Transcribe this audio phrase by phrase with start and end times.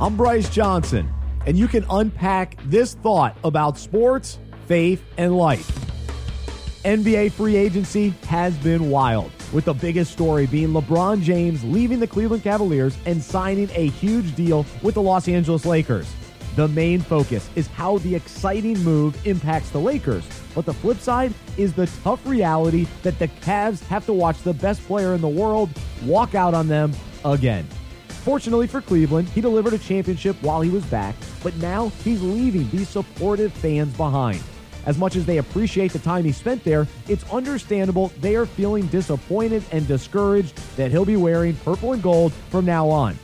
[0.00, 1.12] I'm Bryce Johnson,
[1.44, 5.66] and you can unpack this thought about sports, faith, and life.
[6.84, 12.06] NBA free agency has been wild, with the biggest story being LeBron James leaving the
[12.06, 16.08] Cleveland Cavaliers and signing a huge deal with the Los Angeles Lakers.
[16.54, 21.34] The main focus is how the exciting move impacts the Lakers, but the flip side
[21.56, 25.28] is the tough reality that the Cavs have to watch the best player in the
[25.28, 25.70] world
[26.04, 26.92] walk out on them
[27.24, 27.66] again.
[28.28, 32.68] Fortunately for Cleveland, he delivered a championship while he was back, but now he's leaving
[32.68, 34.42] these supportive fans behind.
[34.84, 38.86] As much as they appreciate the time he spent there, it's understandable they are feeling
[38.88, 43.18] disappointed and discouraged that he'll be wearing purple and gold from now on.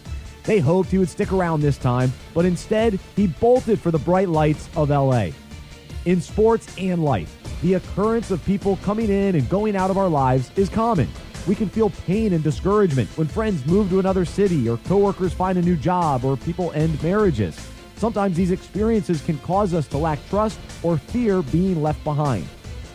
[0.45, 4.31] They hoped he would stick around this time, but instead, he bolted for the bright
[4.31, 5.33] lights of LA.
[6.07, 10.09] In sports and life, the occurrence of people coming in and going out of our
[10.09, 11.11] lives is common.
[11.47, 15.59] We can feel pain and discouragement when friends move to another city or coworkers find
[15.59, 17.55] a new job or people end marriages.
[17.97, 22.47] Sometimes these experiences can cause us to lack trust or fear being left behind.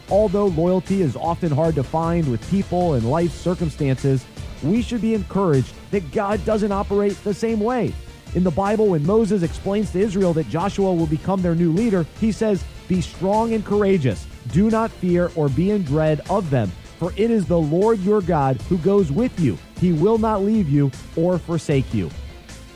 [0.09, 4.25] Although loyalty is often hard to find with people and life circumstances,
[4.63, 7.93] we should be encouraged that God doesn't operate the same way.
[8.35, 12.05] In the Bible, when Moses explains to Israel that Joshua will become their new leader,
[12.19, 14.25] he says, Be strong and courageous.
[14.51, 18.21] Do not fear or be in dread of them, for it is the Lord your
[18.21, 19.57] God who goes with you.
[19.79, 22.11] He will not leave you or forsake you.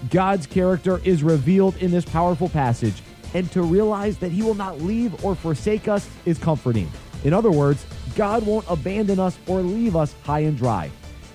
[0.09, 4.81] God's character is revealed in this powerful passage, and to realize that He will not
[4.81, 6.89] leave or forsake us is comforting.
[7.23, 7.85] In other words,
[8.15, 10.89] God won't abandon us or leave us high and dry.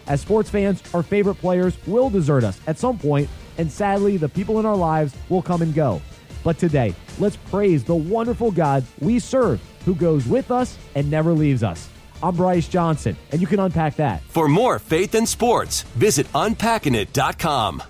[0.06, 3.28] As sports fans, our favorite players will desert us at some point,
[3.58, 6.00] and sadly, the people in our lives will come and go.
[6.44, 11.32] But today, let's praise the wonderful God we serve who goes with us and never
[11.32, 11.88] leaves us.
[12.22, 14.22] I'm Bryce Johnson, and you can unpack that.
[14.22, 17.82] For more faith and sports, visit unpackingit.com.